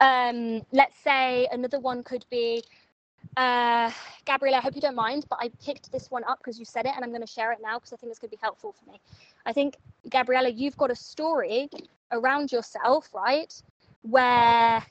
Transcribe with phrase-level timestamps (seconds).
[0.00, 2.62] um, let's say another one could be
[3.36, 3.90] uh,
[4.24, 6.86] Gabriella, I hope you don't mind, but I picked this one up because you said
[6.86, 8.72] it and I'm going to share it now because I think going to be helpful
[8.72, 9.00] for me.
[9.44, 9.76] I think,
[10.10, 11.68] Gabriella, you've got a story
[12.12, 13.52] around yourself, right?
[14.02, 14.84] Where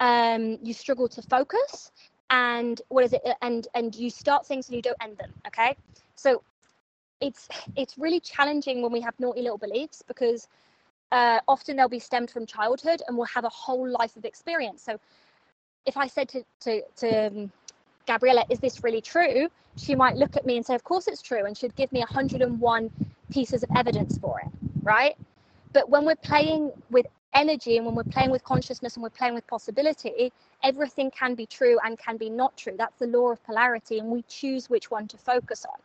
[0.00, 1.92] um, you struggle to focus
[2.30, 3.22] and what is it?
[3.42, 5.32] And, and you start things and you don't end them.
[5.46, 5.76] Okay.
[6.16, 6.42] So
[7.20, 10.48] it's, it's really challenging when we have naughty little beliefs because
[11.12, 14.82] uh, often they'll be stemmed from childhood and we'll have a whole life of experience.
[14.82, 14.98] So
[15.86, 17.52] if I said to, to, to um,
[18.06, 19.48] Gabriella, is this really true?
[19.76, 21.44] She might look at me and say, Of course it's true.
[21.44, 22.90] And she'd give me 101
[23.30, 24.48] pieces of evidence for it,
[24.82, 25.16] right?
[25.72, 29.34] But when we're playing with energy and when we're playing with consciousness and we're playing
[29.34, 30.32] with possibility,
[30.64, 32.74] everything can be true and can be not true.
[32.78, 35.78] That's the law of polarity, and we choose which one to focus on.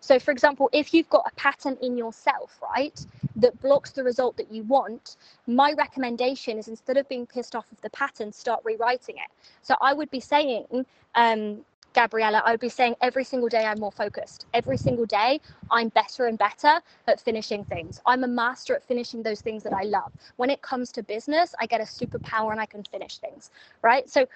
[0.00, 3.04] So, for example, if you've got a pattern in yourself, right,
[3.36, 5.16] that blocks the result that you want,
[5.46, 9.30] my recommendation is instead of being pissed off of the pattern, start rewriting it.
[9.62, 13.80] So, I would be saying, um, Gabriella, I would be saying every single day I'm
[13.80, 14.46] more focused.
[14.54, 18.00] Every single day I'm better and better at finishing things.
[18.06, 20.12] I'm a master at finishing those things that I love.
[20.36, 23.50] When it comes to business, I get a superpower and I can finish things,
[23.82, 24.08] right?
[24.08, 24.26] So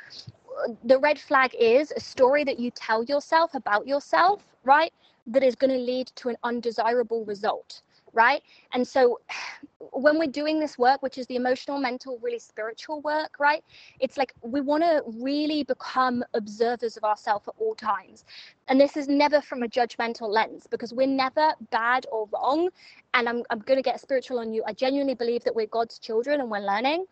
[0.85, 4.93] the red flag is a story that you tell yourself about yourself, right?
[5.27, 8.43] That is going to lead to an undesirable result right?
[8.73, 9.21] And so
[9.93, 13.65] when we're doing this work, which is the emotional, mental, really spiritual work, right?
[14.01, 18.25] It's like we want to really become observers of ourselves at all times.
[18.69, 22.71] And this is never from a judgmental lens because we're never bad or wrong.
[23.15, 24.63] And I'm, I'm going to get spiritual on you.
[24.67, 27.05] I genuinely believe that we're God's children and we're learning.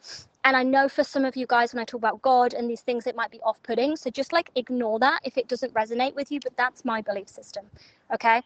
[0.44, 2.80] And I know for some of you guys, when I talk about God and these
[2.80, 3.96] things, it might be off putting.
[3.96, 6.40] So just like ignore that if it doesn't resonate with you.
[6.40, 7.66] But that's my belief system.
[8.14, 8.42] Okay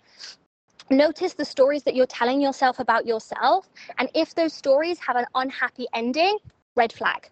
[0.91, 3.69] notice the stories that you're telling yourself about yourself.
[3.99, 6.39] And if those stories have an unhappy ending,
[6.77, 7.31] red flag.